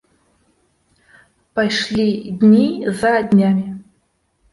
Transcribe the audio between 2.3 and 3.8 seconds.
дні за днямі.